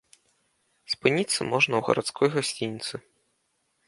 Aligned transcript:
Спыніцца 0.93 1.39
можна 1.51 1.73
ў 1.79 1.87
гарадской 1.89 2.27
гасцініцы. 2.37 2.93